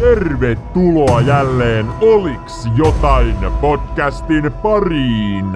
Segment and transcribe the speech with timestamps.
[0.00, 5.52] Tervetuloa jälleen Oliks jotain podcastin pariin.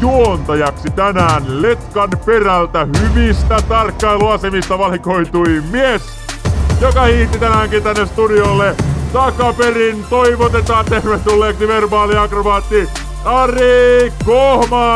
[0.00, 6.02] Juontajaksi tänään Letkan perältä hyvistä tarkkailuasemista valikoitui mies,
[6.80, 8.76] joka hiihti tänäänkin tänne studiolle.
[9.12, 12.88] Takaperin toivotetaan tervetulleeksi verbaaliakrobaatti
[13.24, 14.86] Ari Kohma!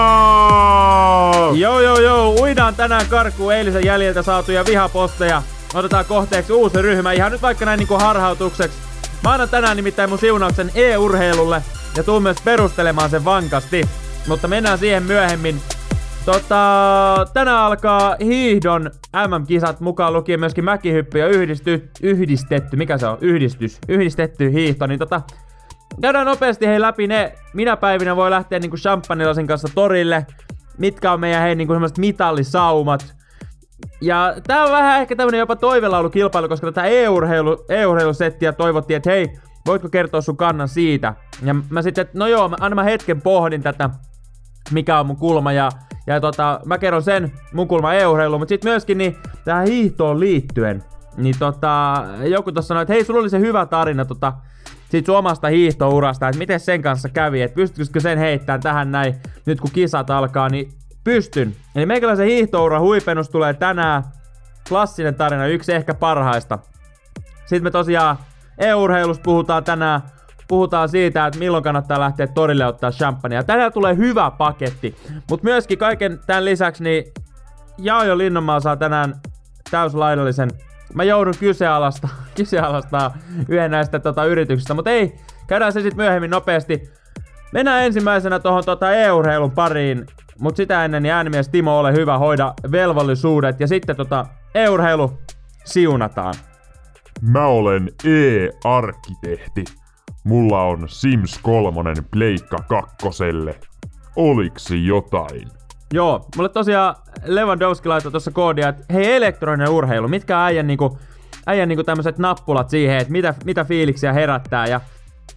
[1.55, 5.43] Joo joo joo, uidaan tänään karkuun eilisen jäljiltä saatuja vihaposteja.
[5.75, 8.79] Otetaan kohteeksi uusi ryhmä, ihan nyt vaikka näin niinku harhautukseksi.
[9.25, 11.63] Mä annan tänään nimittäin mun siunauksen e-urheilulle
[11.97, 13.89] ja tuun myös perustelemaan sen vankasti.
[14.27, 15.61] Mutta mennään siihen myöhemmin.
[16.25, 18.91] Tota, tänään alkaa hiihdon
[19.29, 23.19] MM-kisat mukaan lukien myöskin mäkihyppy ja yhdisty, yhdistetty, mikä se on?
[23.21, 25.21] Yhdistys, yhdistetty hiihto, niin tota,
[26.01, 30.27] käydään nopeasti hei läpi ne, minä päivinä voi lähteä niinku champagnelasin kanssa torille,
[30.79, 33.22] mitkä on meidän hei niinku semmoiset mitallisaumat.
[34.01, 39.27] Ja tää on vähän ehkä tämmönen jopa toivelaulukilpailu, koska tätä e-urheilu, e-urheilusettiä toivottiin, että hei,
[39.67, 41.15] voitko kertoa sun kannan siitä?
[41.43, 43.91] Ja mä sitten, no joo, mä, aina mä hetken pohdin tätä,
[44.71, 45.71] mikä on mun kulma ja,
[46.07, 50.85] ja tota, mä kerron sen mun kulma e-urheiluun, mutta sitten myöskin niin tähän hiihtoon liittyen,
[51.17, 54.33] niin tota, joku tuossa sanoi, että hei, sulla oli se hyvä tarina tota,
[54.89, 59.15] siitä sun omasta hiihtourasta, että miten sen kanssa kävi, että pystyisikö sen heittämään tähän näin,
[59.47, 60.73] nyt kun kisat alkaa, niin
[61.05, 61.57] pystyn.
[61.75, 64.03] Eli meikäläisen hiihtoura huipennus tulee tänään,
[64.69, 66.59] klassinen tarina, yksi ehkä parhaista.
[67.47, 68.17] Sitten me tosiaan
[68.59, 70.01] e-urheilusta puhutaan tänään,
[70.49, 73.43] puhutaan siitä, että milloin kannattaa lähteä torille ottaa champagnea.
[73.43, 74.97] Tänään tulee hyvä paketti,
[75.31, 77.05] mutta myöskin kaiken tämän lisäksi niin
[77.79, 79.15] Jaajo Linnonmaa saa tänään
[79.71, 80.51] täyslaidallisen
[80.95, 83.17] mä joudun kyseenalaista, kyseenalaistaa
[83.49, 85.15] yhden näistä tota, yrityksistä, mutta ei,
[85.47, 86.91] käydään se sitten myöhemmin nopeasti.
[87.53, 90.07] Mennään ensimmäisenä tuohon tota, e-urheilun pariin,
[90.41, 95.19] mutta sitä ennen niin äänimies Timo, ole hyvä, hoida velvollisuudet ja sitten tota, e-urheilu
[95.65, 96.35] siunataan.
[97.21, 99.65] Mä olen e-arkkitehti.
[100.25, 103.61] Mulla on Sims 3 Pleikka kakkoselle.
[104.17, 105.49] Oliksi jotain?
[105.93, 110.99] Joo, mulle tosiaan Lewandowski laittoi tuossa koodia, että hei elektroninen urheilu, mitkä äijän niinku,
[111.47, 114.81] äijän niinku tämmöiset nappulat siihen, että mitä, mitä fiiliksiä herättää ja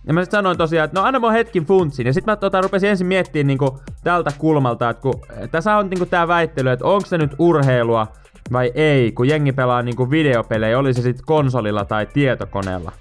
[0.07, 2.07] ja mä sit sanoin tosiaan, että no anna mua hetkin funtsin.
[2.07, 5.21] Ja sit mä tota, rupesin ensin miettimään niinku tältä kulmalta, että kun
[5.51, 8.07] tässä on niinku tää väittely, että onko se nyt urheilua
[8.51, 12.91] vai ei, kun jengi pelaa niinku videopelejä, oli se sitten konsolilla tai tietokoneella.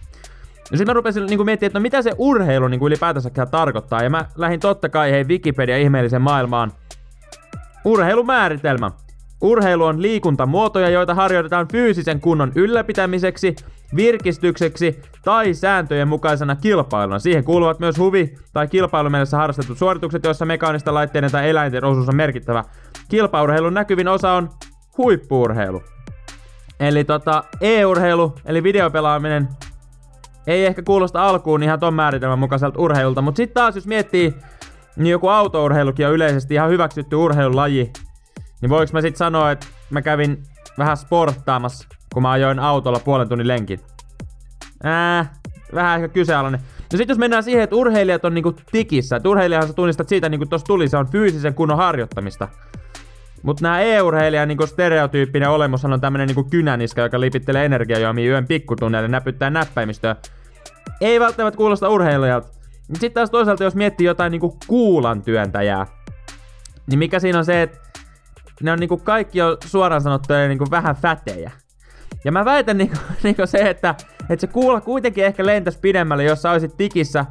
[0.70, 4.02] Ja sitten mä rupesin niinku miettimään, että no mitä se urheilu niinku ylipäätänsä tarkoittaa.
[4.02, 6.72] Ja mä lähdin totta kai hei Wikipedia ihmeellisen maailmaan
[7.84, 8.90] Urheilumääritelmä.
[9.40, 13.56] Urheilu on liikuntamuotoja, joita harjoitetaan fyysisen kunnon ylläpitämiseksi,
[13.96, 17.18] virkistykseksi tai sääntöjen mukaisena kilpailuna.
[17.18, 22.16] Siihen kuuluvat myös huvi- tai kilpailumielessä harrastetut suoritukset, joissa mekaanista laitteiden tai eläinten osuus on
[22.16, 22.64] merkittävä.
[23.08, 24.50] Kilpaurheilun näkyvin osa on
[24.98, 25.82] huippuurheilu.
[26.80, 29.48] Eli tota, e-urheilu, eli videopelaaminen,
[30.46, 34.34] ei ehkä kuulosta alkuun ihan ton määritelmän mukaiselta urheilulta, mutta sitten taas jos miettii
[34.96, 37.92] niin joku autourheilukin on yleisesti ihan hyväksytty urheilulaji,
[38.60, 40.42] niin voiko mä sit sanoa, että mä kävin
[40.78, 43.80] vähän sporttaamassa, kun mä ajoin autolla puolen tunnin lenkin?
[44.82, 45.34] Ää,
[45.74, 46.60] vähän ehkä kyseenalainen.
[46.92, 50.28] No sit jos mennään siihen, että urheilijat on niinku tikissä, että urheilijahan sä tunnistat siitä,
[50.28, 52.48] niinku tossa tuli, se on fyysisen kunnon harjoittamista.
[53.42, 59.08] Mutta nämä e-urheilijan niinku stereotyyppinen olemus on tämmönen niinku kynäniska, joka lipittelee energiajuomia yön pikkutunneille
[59.08, 60.16] näpyttää näppäimistöä.
[61.00, 62.48] Ei välttämättä kuulosta urheilijalta.
[62.92, 65.86] Sitten taas toisaalta, jos miettii jotain niinku kuulan työntäjää,
[66.86, 67.78] niin mikä siinä on se, että
[68.62, 71.50] ne on niinku kaikki jo suoraan sanottuja niinku vähän fätejä.
[72.24, 73.94] Ja mä väitän niinku, niinku se, että,
[74.30, 77.24] että se kuula kuitenkin ehkä lentäisi pidemmälle, jos sä olisit tikissä,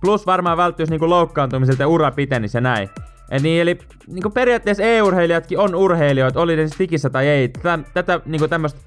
[0.00, 2.90] plus varmaan välttyisi niinku loukkaantumiselta ja ura pitenisi ja näin.
[3.30, 7.48] Et niin, eli niinku periaatteessa e-urheilijatkin on urheilijoita, oli ne tikissä tai ei.
[7.48, 8.80] Tätä, tätä niinku tämmöstä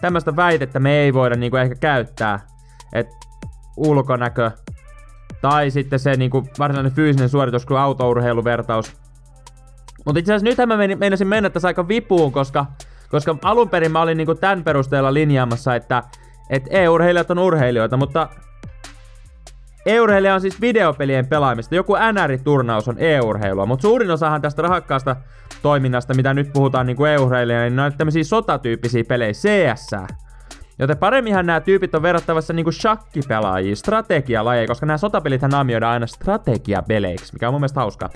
[0.00, 2.40] tämmöstä väitettä me ei voida niinku ehkä käyttää.
[2.92, 3.16] että
[3.76, 4.50] ulkonäkö
[5.42, 8.96] tai sitten se niinku varsinainen fyysinen suoritus kuin autourheiluvertaus.
[10.06, 12.66] Mutta itse asiassa nythän mä meinasin mennä tässä aika vipuun, koska,
[13.10, 16.02] koska alun perin mä olin niinku tämän perusteella linjaamassa, että
[16.50, 18.28] et e-urheilijat on urheilijoita, mutta
[19.86, 21.74] E-urheilija on siis videopelien pelaamista.
[21.74, 25.16] Joku NR-turnaus on e-urheilua, mutta suurin osahan tästä rahakkaasta
[25.62, 29.90] toiminnasta, mitä nyt puhutaan niin kuin e-urheilija, niin ne on tämmöisiä sotatyyppisiä pelejä, CS.
[30.78, 37.32] Joten paremminhan nämä tyypit on verrattavassa niinku shakkipelaajiin, strategialajeja, koska nämä sotapelithän naamioidaan aina strategiapeleiksi,
[37.32, 38.08] mikä on mun mielestä hauskaa.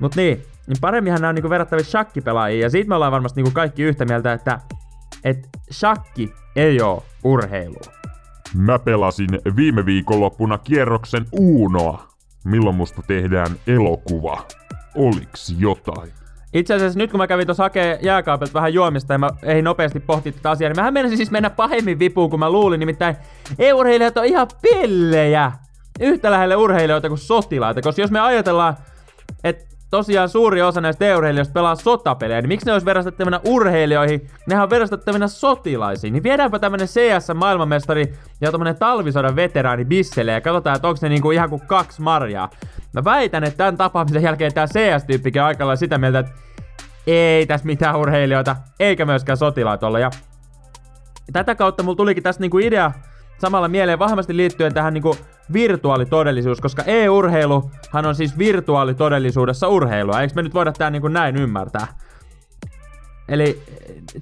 [0.00, 3.54] Mut niin, niin paremminhan nämä on niinku verrattavissa shakkipelaajiin, ja siitä me ollaan varmasti niinku
[3.54, 4.60] kaikki yhtä mieltä, että
[5.24, 7.80] et shakki ei oo urheilu.
[8.54, 12.08] Mä pelasin viime viikonloppuna kierroksen Uunoa.
[12.44, 14.44] Milloin musta tehdään elokuva?
[14.94, 16.12] Oliks jotain?
[16.52, 20.00] Itse asiassa nyt kun mä kävin tuossa hakee jääkaapilta vähän juomista ja mä ei nopeasti
[20.00, 22.80] pohtia tätä asiaa, niin mä menisin siis mennä pahemmin vipuun kuin mä luulin.
[22.80, 23.16] Nimittäin
[23.58, 25.52] EU-urheilijat on ihan pellejä
[26.00, 27.82] yhtä lähelle urheilijoita kuin sotilaita.
[27.82, 28.76] Koska jos me ajatellaan,
[29.44, 34.30] että tosiaan suuri osa näistä urheilijoista pelaa sotapelejä, niin miksi ne olisi verastettavina urheilijoihin?
[34.46, 36.12] Nehän on verastettavina sotilaisiin.
[36.12, 41.30] Niin viedäänpä tämmönen CS-maailmanmestari ja tämmönen talvisodan veteraani Bisselle ja katsotaan, että onko ne niinku
[41.30, 42.50] ihan kuin kaksi marjaa.
[42.92, 46.32] Mä väitän, että tämän tapaamisen jälkeen tämä CS-tyyppikin on aika sitä mieltä, että
[47.06, 49.98] ei tässä mitään urheilijoita, eikä myöskään sotilaita olla.
[49.98, 50.10] Ja
[51.32, 52.92] tätä kautta mulla tulikin tässä niinku idea
[53.38, 55.16] samalla mieleen vahvasti liittyen tähän niinku
[55.52, 60.20] virtuaalitodellisuus, koska e-urheiluhan on siis virtuaalitodellisuudessa urheilua.
[60.20, 61.86] Eikö me nyt voida tää niinku näin ymmärtää?
[63.28, 63.62] Eli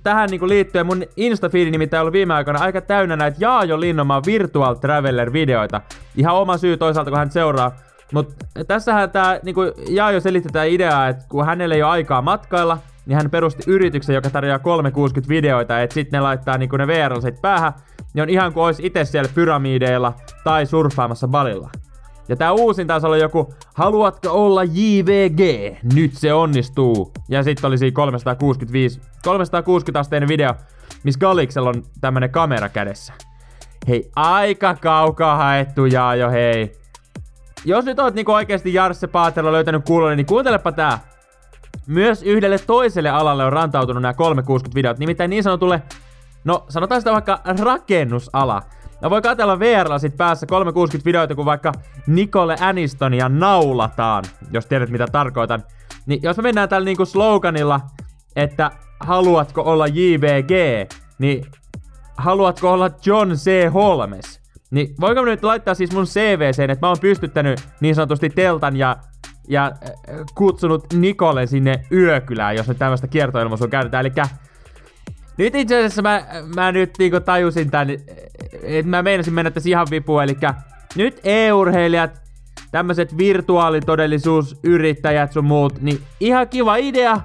[0.02, 4.74] tähän niinku liittyen mun Instafeedi nimittäin ollut viime aikoina aika täynnä näitä Jaajo Linnomaan Virtual
[4.74, 5.80] Traveler-videoita.
[6.16, 7.76] Ihan oma syy toisaalta, kun hän seuraa.
[8.12, 8.34] Mutta
[8.66, 13.16] tässähän tää niinku Jaajo selitti tää ideaa, että kun hänellä ei ole aikaa matkailla, niin
[13.16, 17.12] hän perusti yrityksen, joka tarjoaa 360 videoita, että sitten ne laittaa niinku ne vr
[17.42, 17.72] päähän,
[18.16, 20.12] niin on ihan kuin olisi itse siellä pyramideilla
[20.44, 21.70] tai surffaamassa balilla.
[22.28, 25.40] Ja tää uusin taas oli joku, haluatko olla JVG?
[25.94, 27.12] Nyt se onnistuu.
[27.28, 30.54] Ja sitten oli siinä 365, 360 asteinen video,
[31.04, 33.12] missä Galiksella on tämmönen kamera kädessä.
[33.88, 36.72] Hei, aika kaukaa haettu jaa jo hei.
[37.64, 40.98] Jos nyt oot niinku oikeesti Jarsse Paatelo löytänyt kuulolle, niin kuuntelepa tää.
[41.86, 45.82] Myös yhdelle toiselle alalle on rantautunut nämä 360 videot, nimittäin niin sanotulle
[46.46, 48.62] No, sanotaan sitä vaikka rakennusala.
[49.02, 51.72] Ja voi katella VR sit päässä 360 videoita, kun vaikka
[52.06, 55.62] Nicole Anistonia naulataan, jos tiedät mitä tarkoitan.
[56.06, 57.80] Niin jos me mennään tällä niinku sloganilla,
[58.36, 58.70] että
[59.00, 60.50] haluatko olla JVG,
[61.18, 61.44] niin
[62.16, 63.72] haluatko olla John C.
[63.72, 64.40] Holmes?
[64.70, 68.96] Niin voinko nyt laittaa siis mun CVC, että mä oon pystyttänyt niin sanotusti teltan ja
[69.48, 74.06] ja äh, kutsunut Nikole sinne yökylään, jos nyt tämmöistä kiertoilmaisua käytetään.
[74.06, 74.14] Eli
[75.38, 77.90] nyt itse asiassa mä, mä nyt niinku tajusin tän,
[78.62, 80.36] että mä meinasin mennä tässä ihan vipuun, eli
[80.96, 82.22] nyt e-urheilijat,
[82.70, 87.20] tämmöiset virtuaalitodellisuusyrittäjät sun muut, niin ihan kiva idea,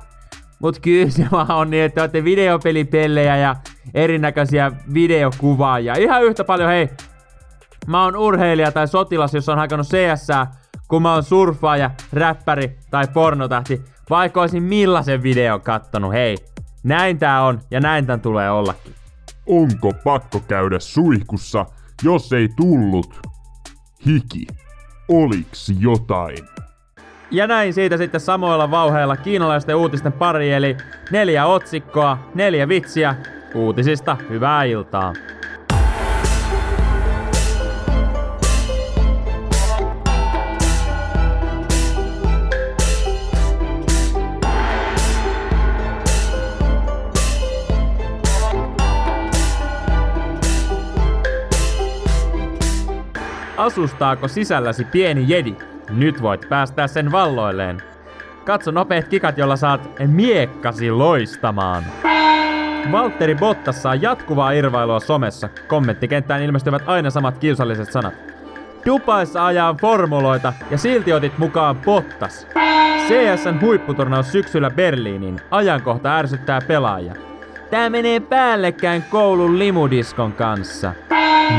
[0.59, 3.55] mut kyllä se vaan on niin, että olette videopelipellejä ja
[3.93, 5.95] erinäköisiä videokuvaajia.
[5.95, 6.89] Ihan yhtä paljon, hei,
[7.87, 10.27] mä oon urheilija tai sotilas, jos on hakannut CS,
[10.87, 16.50] kun mä oon surfaaja, räppäri tai pornotähti, vaikka olisin millaisen videon kattonut, hei.
[16.83, 18.93] Näin tää on, ja näin tän tulee ollakin.
[19.45, 21.65] Onko pakko käydä suihkussa,
[22.03, 23.27] jos ei tullut?
[24.05, 24.47] Hiki.
[25.07, 26.37] Oliks jotain?
[27.31, 30.77] Ja näin siitä sitten samoilla vauheilla kiinalaisten uutisten pari, eli
[31.11, 33.15] neljä otsikkoa, neljä vitsiä,
[33.55, 35.13] uutisista hyvää iltaa.
[53.61, 55.55] Asustaako sisälläsi pieni jedi?
[55.89, 57.81] Nyt voit päästää sen valloilleen.
[58.45, 61.83] Katso nopeat kikat, jolla saat miekkasi loistamaan.
[62.91, 65.49] Valtteri Bottas saa jatkuvaa irvailua somessa.
[65.67, 68.13] Kommenttikenttään ilmestyvät aina samat kiusalliset sanat.
[68.85, 72.47] Dubaissa ajaa formuloita ja silti otit mukaan Bottas.
[73.07, 75.39] CSN huipputurnaus syksyllä Berliiniin.
[75.51, 77.13] Ajankohta ärsyttää pelaajia.
[77.71, 80.93] Tää menee päällekkäin koulun limudiskon kanssa.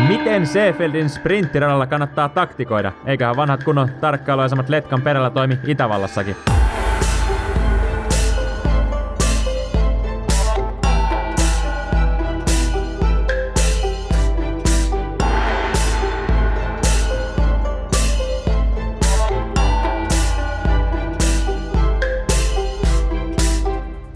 [0.08, 2.92] Miten Seefeldin sprinttiradalla kannattaa taktikoida?
[3.06, 6.37] Eiköhän vanhat kunnon tarkkailuaisemat Letkan perällä toimi Itävallassakin.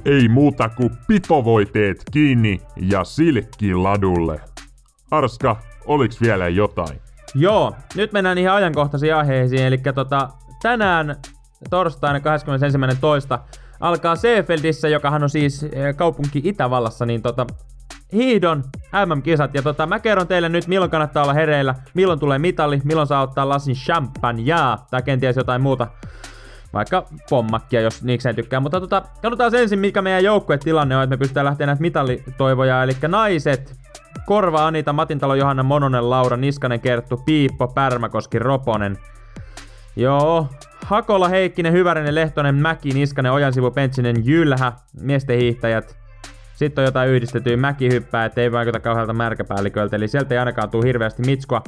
[0.05, 4.41] Ei muuta kuin pipovoiteet kiinni ja silkki ladulle.
[5.11, 7.01] Arska, oliks vielä jotain?
[7.35, 10.29] Joo, nyt mennään ihan ajankohtaisiin aiheisiin, eli tota,
[10.63, 11.17] tänään
[11.71, 13.39] torstaina 21.2.
[13.81, 17.47] alkaa Seefeldissä, jokahan on siis eh, kaupunki Itävallassa, niin tota,
[18.13, 18.65] hiihdon
[19.07, 19.55] MM-kisat.
[19.55, 23.23] Ja tota, mä kerron teille nyt, milloin kannattaa olla hereillä, milloin tulee mitali, milloin saa
[23.23, 25.87] ottaa lasin champagnea tai kenties jotain muuta
[26.73, 28.61] vaikka pommakkia, jos niikseen tykkää.
[28.61, 32.83] Mutta tota, katsotaan ensin, mikä meidän joukkuetilanne on, että me pystytään lähteä näitä mitalitoivoja.
[32.83, 33.77] Eli naiset,
[34.27, 38.99] Korva, Anita, Matintalo, Johanna, Mononen, Laura, Niskanen, Kerttu, Piippo, Pärmäkoski, Roponen.
[39.97, 40.47] Joo,
[40.85, 45.97] Hakola, Heikkinen, Hyvärinen, Lehtonen, Mäki, Niskanen, Ojansivu, Pentsinen, Jylhä, miesten hiihtäjät.
[46.55, 51.23] Sitten on jotain yhdistettyä mäkihyppää, ettei vaikuta kauhealta märkäpäälliköltä, eli sieltä ei ainakaan tule hirveästi
[51.23, 51.63] mitskua.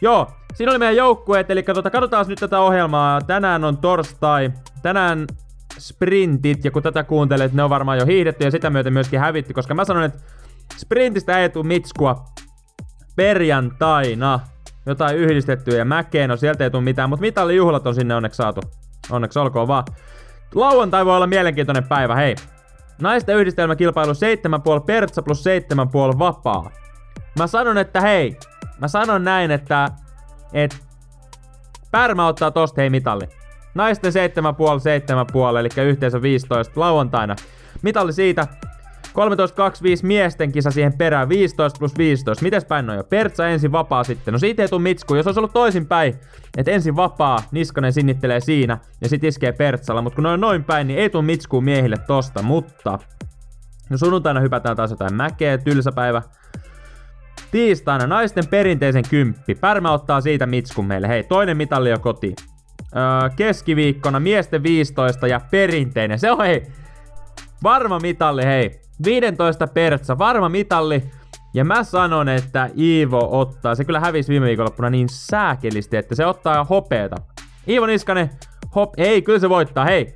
[0.00, 3.20] Joo, siinä oli meidän joukkueet, eli tota, katsotaan nyt tätä ohjelmaa.
[3.20, 4.52] Tänään on torstai.
[4.82, 5.26] Tänään
[5.78, 9.52] sprintit, ja kun tätä kuuntelet, ne on varmaan jo hiihdetty ja sitä myöten myöskin hävitty,
[9.52, 10.18] koska mä sanon, että
[10.76, 12.24] sprintistä ei tule mitskua
[13.16, 14.40] perjantaina.
[14.86, 18.60] Jotain yhdistettyä ja mäkeen, no sieltä ei tule mitään, mutta mitallijuhlat on sinne onneksi saatu.
[19.10, 19.84] Onneksi olkoon vaan.
[20.54, 22.34] Lauantai voi olla mielenkiintoinen päivä, hei.
[23.00, 25.44] Naisten yhdistelmäkilpailu 7,5 pertsa plus
[26.12, 26.70] 7,5 vapaa.
[27.38, 28.36] Mä sanon, että hei,
[28.78, 29.88] mä sanon näin, että
[30.52, 30.86] et
[31.90, 33.28] Pärmä ottaa tosta hei mitalli.
[33.74, 34.18] Naisten 7,5,
[35.52, 37.36] 7,5, eli yhteensä 15 lauantaina.
[37.82, 38.46] Mitalli siitä.
[39.16, 39.22] 13.25
[40.02, 42.44] miesten kisa siihen perään, 15 plus 15.
[42.44, 43.04] Mites päin on jo?
[43.04, 44.32] Pertsa ensin vapaa sitten.
[44.32, 46.14] No siitä ei tuu mitsku, jos olisi ollut toisinpäin,
[46.56, 50.02] että ensin vapaa, Niskanen sinnittelee siinä ja sit iskee Pertsalla.
[50.02, 52.98] Mutta kun noin noin päin, niin ei tuu mitskuu miehille tosta, mutta...
[53.90, 56.22] No sunnuntaina hypätään taas jotain mäkeä, tylsä päivä.
[57.50, 59.54] Tiistaina naisten perinteisen kymppi.
[59.54, 61.08] Pärmä ottaa siitä mitskun meille.
[61.08, 62.34] Hei, toinen mitalli jo kotiin.
[62.96, 66.18] Öö, keskiviikkona miesten 15 ja perinteinen.
[66.18, 66.62] Se on hei,
[67.62, 68.85] varma mitalli hei.
[69.04, 71.02] 15 pertsa, varma mitalli.
[71.54, 76.26] Ja mä sanon, että Iivo ottaa, se kyllä hävisi viime viikonloppuna niin sääkelisti, että se
[76.26, 77.16] ottaa hopeeta.
[77.68, 78.30] Iivo Niskanen,
[78.74, 80.14] hop, ei, kyllä se voittaa, hei.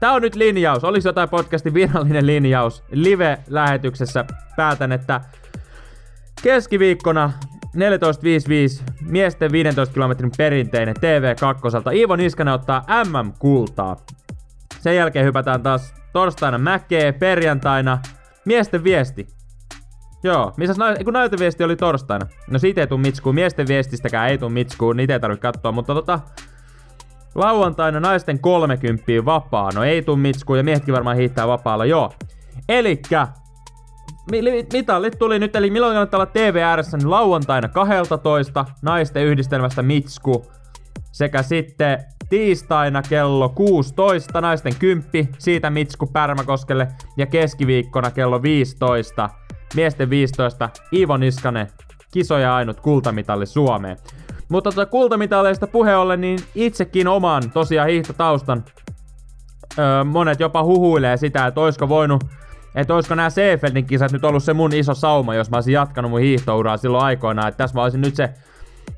[0.00, 2.84] Tää on nyt linjaus, olisi jotain podcastin virallinen linjaus.
[2.90, 4.24] Live-lähetyksessä
[4.56, 5.20] päätän, että
[6.42, 7.32] keskiviikkona
[7.76, 11.94] 14.55 miesten 15 kilometrin perinteinen TV2.
[11.94, 13.96] Iivo Niskanen ottaa MM-kultaa.
[14.80, 17.98] Sen jälkeen hypätään taas torstaina mäkee, perjantaina
[18.44, 19.26] miesten viesti.
[20.22, 22.26] Joo, missä kun naisten viesti oli torstaina.
[22.50, 25.94] No siitä ei tuu mitskuun, miesten viestistäkään ei tuu mitskuun, niitä ei tarvitse katsoa, mutta
[25.94, 26.20] tota...
[27.34, 32.12] Lauantaina naisten 30 vapaa, no ei tuu mitskuun ja miehetkin varmaan hiihtää vapaalla, joo.
[32.68, 33.28] Elikkä
[34.72, 40.46] mitallit tuli nyt, eli milloin kannattaa olla TVRssä, niin lauantaina 12 naisten yhdistelmästä Mitsku.
[41.12, 46.88] Sekä sitten tiistaina kello 16 naisten 10, siitä Mitsku Pärmäkoskelle.
[47.16, 49.30] Ja keskiviikkona kello 15
[49.74, 51.68] miesten 15 Iivo Niskanen,
[52.12, 53.96] kisoja ainut kultamitalli Suomeen.
[54.48, 58.64] Mutta tuota kultamitaleista puhe ollen, niin itsekin oman tosiaan hiihtotaustan
[59.78, 62.24] öö, monet jopa huhuilee sitä, että oisko voinut
[62.76, 66.10] että olisiko nämä Seefeldin kisat nyt ollut se mun iso sauma, jos mä olisin jatkanut
[66.10, 67.48] mun hiihtouraa silloin aikoinaan.
[67.48, 68.34] Että tässä mä olisin nyt se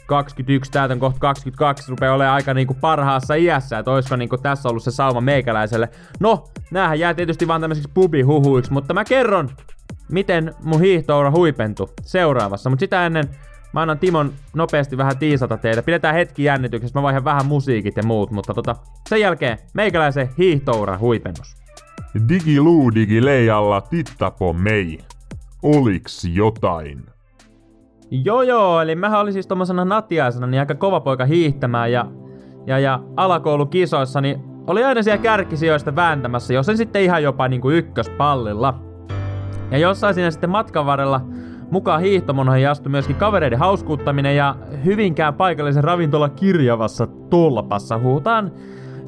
[0.08, 4.82] 21, täytän kohta 22, rupeaa olemaan aika niinku parhaassa iässä, että olisiko niinku tässä ollut
[4.82, 5.88] se sauma meikäläiselle.
[6.20, 9.50] No, näähän jää tietysti vaan tämmöisiksi pubihuhuiksi, mutta mä kerron,
[10.12, 12.70] miten mun hiihtoura huipentui seuraavassa.
[12.70, 13.24] Mutta sitä ennen
[13.72, 15.82] mä annan Timon nopeasti vähän tiisata teille.
[15.82, 18.76] Pidetään hetki jännityksessä, mä vaihan vähän musiikit ja muut, mutta tota,
[19.08, 21.56] sen jälkeen meikäläisen hiihtoura huipennus.
[22.28, 24.98] Digiluu digileijalla titta på mig.
[25.62, 27.17] Oliks jotain?
[28.10, 32.06] Joo joo, eli mä olin siis tommosena natiaisena niin aika kova poika hiihtämään ja,
[32.66, 37.70] ja, ja alakoulukisoissa niin oli aina siellä kärkisijoista vääntämässä, jos en sitten ihan jopa niinku
[37.70, 38.74] ykköspallilla.
[39.70, 41.20] Ja jossain siinä sitten matkan varrella
[41.70, 48.52] mukaan hiihtomonoihin astui myöskin kavereiden hauskuuttaminen ja hyvinkään paikallisen ravintola kirjavassa tolpassa huutaan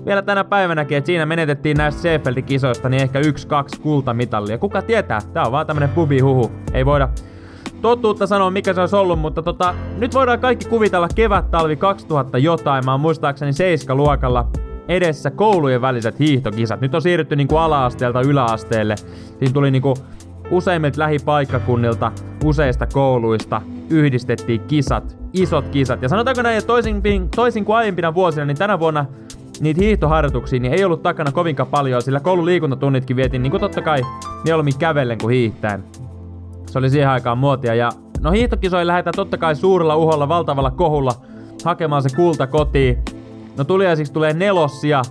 [0.06, 4.58] vielä tänä päivänäkin, että siinä menetettiin näistä Seefeldin kisoista niin ehkä yksi, kaksi kultamitallia.
[4.58, 5.20] Kuka tietää?
[5.32, 6.50] Tää on vaan tämmönen pubi-huhu.
[6.74, 7.08] Ei voida
[7.82, 12.84] totuutta sanoa, mikä se olisi ollut, mutta tota, nyt voidaan kaikki kuvitella kevät-talvi 2000 jotain.
[12.84, 13.52] Mä oon muistaakseni
[13.92, 14.48] luokalla
[14.88, 16.80] edessä koulujen väliset hiihtokisat.
[16.80, 18.96] Nyt on siirrytty niinku ala-asteelta yläasteelle.
[19.38, 19.94] Siinä tuli niinku
[20.50, 22.12] useimmilta lähipaikkakunnilta,
[22.44, 26.02] useista kouluista yhdistettiin kisat, isot kisat.
[26.02, 27.02] Ja sanotaanko näin, että toisin,
[27.36, 29.06] toisin kuin aiempina vuosina, niin tänä vuonna
[29.60, 33.82] niitä hiihtoharjoituksia niin ei ollut takana kovinkaan paljon, sillä koulun liikuntatunnitkin vietiin niin kuin totta
[33.82, 34.02] kai
[34.44, 35.84] mieluummin kävellen kuin hiihtäen.
[36.70, 41.14] Se oli siihen aikaan muotia ja no hiihtokisoihin lähdetään totta kai suurella uholla, valtavalla kohulla
[41.64, 42.98] hakemaan se kulta kotiin.
[43.56, 45.02] No tuliaisiksi tulee nelossia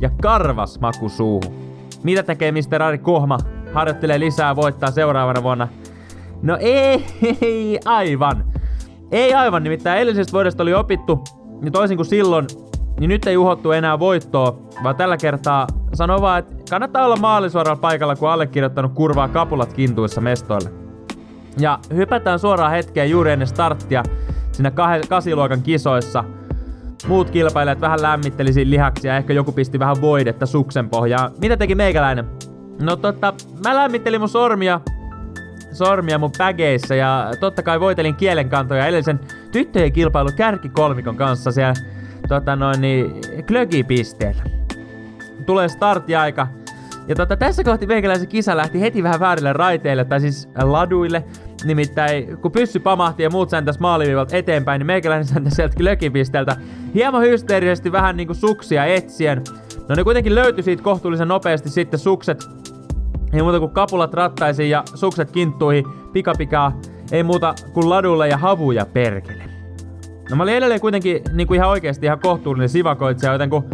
[0.00, 1.54] ja karvas maku suuhun.
[2.02, 2.82] Mitä tekee Mr.
[2.82, 3.38] Ari Kohma?
[3.74, 5.68] Harjoittelee lisää, voittaa seuraavana vuonna.
[6.42, 7.04] No ei,
[7.40, 8.44] ei aivan.
[9.10, 11.24] Ei aivan, nimittäin edellisestä vuodesta oli opittu,
[11.60, 12.46] niin toisin kuin silloin,
[13.00, 17.80] niin nyt ei uhottu enää voittoa, vaan tällä kertaa sanoo vaan, että kannattaa olla maalisuoralla
[17.80, 20.81] paikalla, kun allekirjoittanut kurvaa kapulat kintuissa mestoille.
[21.58, 24.02] Ja hypätään suoraan hetkeen juuri ennen starttia
[24.52, 26.24] siinä kah- kasiluokan kisoissa.
[27.08, 31.32] Muut kilpailijat vähän lämmittelisi lihaksia, ehkä joku pisti vähän voidetta suksen pohjaan.
[31.40, 32.24] Mitä teki meikäläinen?
[32.80, 34.80] No totta, mä lämmittelin mun sormia
[35.72, 39.20] sormia mun pägeissä ja totta kai voitelin kielenkantoja edellisen
[39.52, 41.74] tyttöjen kilpailu kärkikolmikon kanssa siellä
[42.28, 44.42] tota noin, niin, klögipisteellä.
[45.46, 46.46] Tulee starttiaika.
[47.08, 51.24] Ja tota, tässä kohti meikäläisen kisa lähti heti vähän väärille raiteille, tai siis laduille.
[51.64, 56.56] Nimittäin kun pyssy pamahti ja muut säntäs maaliviivalta eteenpäin, niin meikäläinen säntäs sieltä klökipisteeltä
[56.94, 59.42] hieman hysteerisesti vähän niinku suksia etsien.
[59.88, 62.44] No ne kuitenkin löytyi siitä kohtuullisen nopeasti sitten sukset.
[63.32, 66.80] Ei muuta kuin kapulat rattaisiin ja sukset kinttuihin pikapikaa.
[67.12, 69.42] Ei muuta kuin ladulle ja havuja perkele.
[70.30, 73.70] No mä olin edelleen kuitenkin niin kuin ihan oikeasti ihan kohtuullinen sivakoitsija, joten kun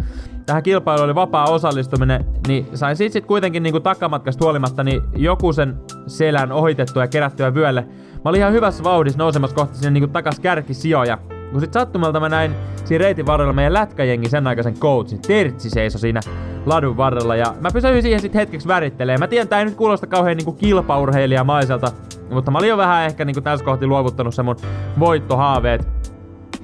[0.49, 5.01] tähän kilpailuun oli vapaa osallistuminen, niin sain sit, sit kuitenkin niin kuin takamatkasta huolimatta niin
[5.15, 5.77] joku sen
[6.07, 7.81] selän ohitettua ja kerättyä vyölle.
[8.13, 11.17] Mä olin ihan hyvässä vauhdissa nousemassa kohti sinne niin kuin takas kärkisijoja.
[11.51, 12.51] Kun sit sattumalta mä näin
[12.85, 16.21] siinä reitin varrella meidän lätkäjengi sen aikaisen coachin, Tertsi seisoi siinä
[16.65, 19.17] ladun varrella ja mä pysyin siihen sit hetkeksi värittelee.
[19.17, 21.91] Mä tiedän, tää ei nyt kuulosta kauhean niinku kilpaurheilijamaiselta,
[22.31, 24.55] mutta mä olin jo vähän ehkä niinku tässä kohti luovuttanut sen mun
[24.99, 25.87] voittohaaveet.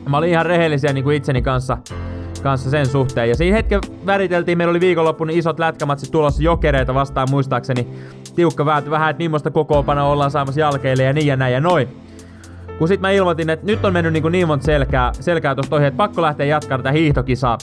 [0.09, 1.77] Mä olin ihan rehellisiä niinku itseni kanssa,
[2.45, 3.29] kanssa sen suhteen.
[3.29, 7.87] Ja siinä hetken väriteltiin, meillä oli viikonloppu niin isot lätkämatsit tulossa jokereita vastaan muistaakseni.
[8.35, 11.87] Tiukka vääntö vähän, että millaista kokoopana ollaan saamassa jalkeille ja niin ja näin ja noin.
[12.77, 15.85] Kun sit mä ilmoitin, että nyt on mennyt niinku niin monta selkää, selkää tosta ohi,
[15.85, 17.57] että pakko lähteä jatkaa tätä hiihtokisaa.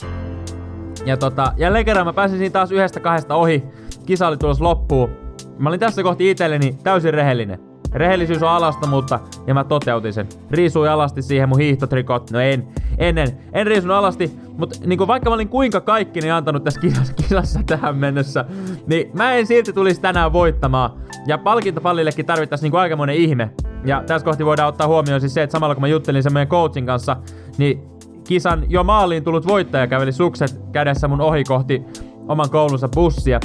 [1.05, 3.63] Ja tota, jälleen kerran mä pääsin siinä taas yhdestä kahdesta ohi.
[4.05, 5.09] Kisa oli tulossa loppuun.
[5.57, 7.72] Mä olin tässä kohti itselleni täysin rehellinen.
[7.93, 10.27] Rehellisyys on alasta, mutta ja mä toteutin sen.
[10.51, 12.31] Riisuin alasti siihen mun hiihtotrikot.
[12.31, 16.63] No en, ennen, en riisunut alasti, mutta niin vaikka mä olin kuinka kaikki niin antanut
[16.63, 18.45] tässä kisassa, kisassa tähän mennessä,
[18.87, 20.91] niin mä en silti tulisi tänään voittamaan.
[21.27, 23.49] Ja palkintopallillekin tarvittaisiin niin aikamoinen ihme.
[23.85, 26.47] Ja tässä kohti voidaan ottaa huomioon siis se, että samalla kun mä juttelin sen meidän
[26.47, 27.17] coachin kanssa,
[27.57, 27.81] niin
[28.23, 31.83] kisan jo maaliin tullut voittaja käveli sukset kädessä mun ohi kohti
[32.27, 33.39] oman koulunsa bussia.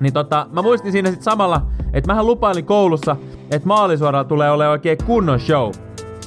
[0.00, 3.16] Niin tota, mä muistin siinä sit samalla, että mähän lupailin koulussa,
[3.50, 5.72] että maalisuoralla tulee olemaan oikein kunnon show.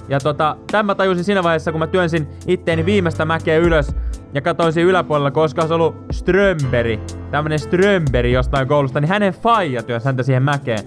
[0.09, 3.95] Ja tota, tämän mä tajusin siinä vaiheessa, kun mä työnsin itteeni viimeistä mäkeä ylös
[4.33, 6.99] ja katsoin siinä yläpuolella, koska se ollut Strömberi,
[7.31, 10.79] tämmönen Strömberi jostain koulusta, niin hänen faija työsi häntä siihen mäkeen.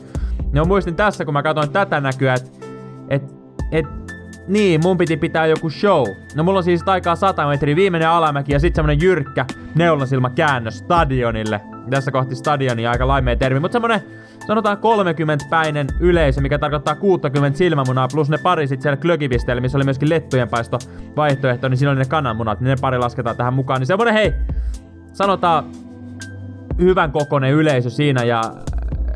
[0.53, 2.51] Ja mä muistin tässä, kun mä katsoin tätä näkyä, että
[3.09, 3.23] et,
[3.73, 3.87] et,
[4.49, 6.07] niin, mun piti pitää joku show.
[6.35, 10.79] No mulla on siis aikaa 100 metriä viimeinen alamäki ja sitten semmonen jyrkkä neulasilma käännös
[10.79, 11.61] stadionille.
[11.91, 14.01] Tässä kohti stadionia aika laimea termi, mutta semmonen
[14.47, 19.85] sanotaan 30-päinen yleisö, mikä tarkoittaa 60 silmämunaa, plus ne pari sit siellä klökipisteellä, missä oli
[19.85, 20.79] myöskin lettujen paisto
[21.17, 23.81] vaihtoehto, niin siinä oli ne kananmunat, niin ne pari lasketaan tähän mukaan.
[23.81, 24.33] Niin semmonen hei,
[25.13, 25.65] sanotaan
[26.79, 28.43] hyvän kokoinen yleisö siinä ja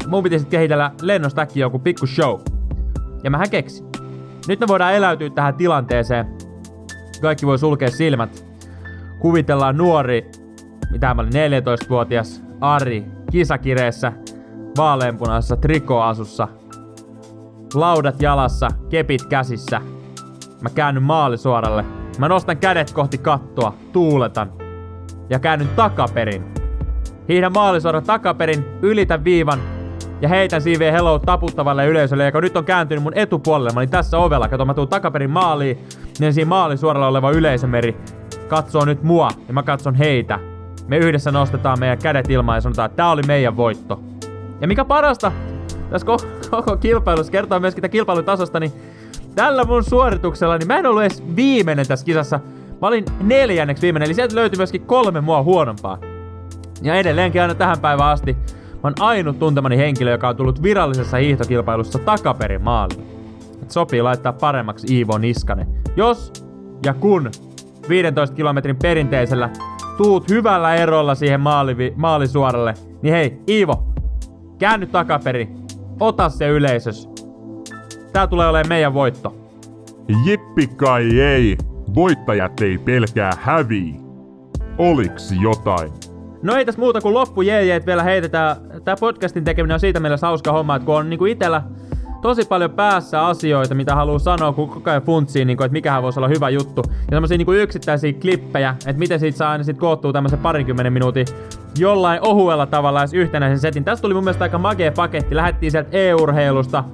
[0.06, 2.40] mun piti sitten kehitellä lennostäkin joku pikku show.
[3.24, 3.89] Ja mähän keksin.
[4.48, 6.26] Nyt me voidaan eläytyä tähän tilanteeseen.
[7.20, 8.44] Kaikki voi sulkea silmät.
[9.18, 10.30] Kuvitellaan nuori,
[10.90, 14.12] mitä mä olin 14-vuotias, Ari, kisakireessä,
[14.76, 16.48] vaaleanpunaisessa trikoasussa,
[17.74, 19.80] laudat jalassa, kepit käsissä.
[20.60, 21.84] Mä käännyn maalisuoralle.
[22.18, 24.52] Mä nostan kädet kohti kattoa, tuuletan
[25.30, 26.44] ja käännyn takaperin.
[27.28, 29.58] Hiihdän maalisuoran takaperin, ylitän viivan
[30.20, 33.70] ja heitän siiveen hello taputtavalle yleisölle, joka nyt on kääntynyt mun etupuolelle.
[33.74, 35.78] Mä olin tässä ovella, kato mä tuun takaperin maaliin,
[36.18, 37.96] niin siinä maalisuoralla oleva yleisömeri
[38.48, 40.38] katsoo nyt mua ja mä katson heitä.
[40.86, 44.00] Me yhdessä nostetaan meidän kädet ilmaan ja sanotaan, että tää oli meidän voitto.
[44.60, 45.32] Ja mikä parasta
[45.90, 48.72] tässä koko, koko kilpailussa kertoo myöskin tätä kilpailutasosta, niin
[49.34, 52.40] tällä mun suorituksella, niin mä en ollut edes viimeinen tässä kisassa.
[52.80, 55.98] Mä olin neljänneksi viimeinen, eli sieltä löytyi myöskin kolme mua huonompaa.
[56.82, 58.36] Ja edelleenkin aina tähän päivään asti
[58.82, 63.06] mä oon ainut tuntemani henkilö, joka on tullut virallisessa hiihtokilpailussa takaperin maaliin.
[63.62, 65.66] Et sopii laittaa paremmaksi Iivo Niskanen.
[65.96, 66.32] Jos
[66.84, 67.30] ja kun
[67.88, 69.50] 15 kilometrin perinteisellä
[69.96, 73.90] tuut hyvällä erolla siihen maali, maalisuoralle, niin hei, Iivo,
[74.60, 75.48] Käänny takaperi.
[76.00, 77.08] Ota se yleisös.
[78.12, 79.34] Tää tulee olemaan meidän voitto.
[80.24, 81.56] Jippi kai ei.
[81.94, 83.94] Voittajat ei pelkää hävii.
[84.78, 85.92] Oliks jotain?
[86.42, 88.56] No ei tässä muuta kuin loppu jeejeet vielä heitetään.
[88.84, 91.62] Tää podcastin tekeminen on siitä meillä hauska homma, että kun on niinku itellä
[92.22, 96.02] tosi paljon päässä asioita, mitä haluaa sanoa, kun koko ajan funtsii, niin kuin, että mikähän
[96.02, 96.82] voisi olla hyvä juttu.
[96.86, 101.26] Ja semmosia niin yksittäisiä klippejä, että miten siitä saa aina sit koottua tämmöisen parinkymmenen minuutin
[101.78, 103.84] jollain ohuella tavalla edes yhtenäisen setin.
[103.84, 105.36] Tästä tuli mun mielestä aika magea paketti.
[105.36, 106.84] Lähettiin sieltä e-urheilusta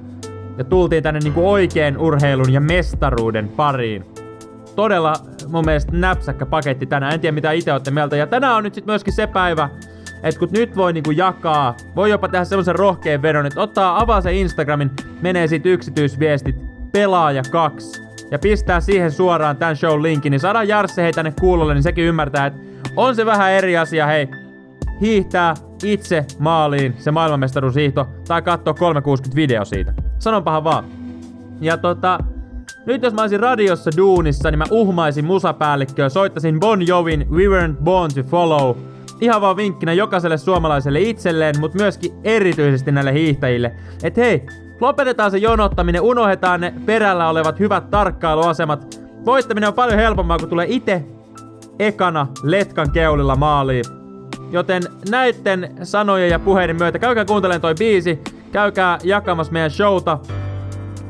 [0.59, 4.05] ja tultiin tänne niinku oikeen urheilun ja mestaruuden pariin.
[4.77, 5.15] Todella
[5.49, 7.15] mun mielestä näpsäkkä paketti tänään.
[7.15, 8.17] En tiedä mitä itse olette mieltä.
[8.17, 9.69] Ja tänään on nyt sitten myöskin se päivä,
[10.23, 14.21] että kun nyt voi niinku jakaa, voi jopa tehdä semmoisen rohkeen vedon, että ottaa, avaa
[14.21, 14.91] se Instagramin,
[15.23, 16.57] menee sit yksityisviestit,
[16.93, 21.75] pelaaja 2 ja pistää siihen suoraan tämän show linkin, niin saadaan Jarsse hei tänne kuulolle,
[21.75, 22.61] niin sekin ymmärtää, että
[22.97, 24.29] on se vähän eri asia, hei,
[25.01, 25.55] hiihtää
[25.85, 29.95] itse maaliin se maailmanmestaruushiihto tai katsoa 360 video siitä.
[30.19, 30.85] Sanonpahan vaan.
[31.61, 32.19] Ja tota,
[32.87, 37.85] nyt jos mä olisin radiossa duunissa, niin mä uhmaisin musapäällikköä, soittaisin Bon Jovin We Weren't
[37.85, 38.77] Born to Follow.
[39.21, 43.73] Ihan vaan vinkkinä jokaiselle suomalaiselle itselleen, mutta myöskin erityisesti näille hiihtäjille.
[44.03, 44.47] Et hei,
[44.81, 49.01] lopetetaan se jonottaminen, unohdetaan ne perällä olevat hyvät tarkkailuasemat.
[49.25, 51.05] Voittaminen on paljon helpompaa, kun tulee itse
[51.79, 53.85] ekana letkan keulilla maaliin
[54.51, 58.19] Joten näitten sanojen ja puheiden myötä käykää kuuntelemaan toi biisi,
[58.53, 60.19] käykää jakamassa meidän showta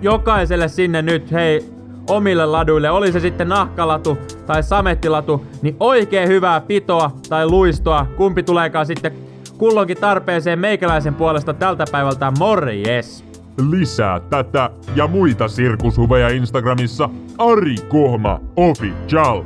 [0.03, 1.65] jokaiselle sinne nyt, hei,
[2.11, 8.43] omille laduille, oli se sitten nahkalatu tai samettilatu, niin oikein hyvää pitoa tai luistoa, kumpi
[8.43, 9.13] tuleekaan sitten
[9.59, 13.25] kulloinkin tarpeeseen meikäläisen puolesta tältä päivältä morjes!
[13.71, 19.43] Lisää tätä ja muita sirkushuveja Instagramissa Ari Kohma Official.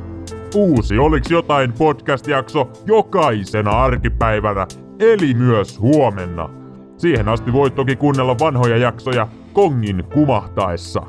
[0.55, 4.67] Uusi Oliks jotain podcast-jakso jokaisena arkipäivänä,
[4.99, 6.49] eli myös huomenna.
[6.97, 11.03] Siihen asti voit toki kuunnella vanhoja jaksoja kongin kumahtaessa.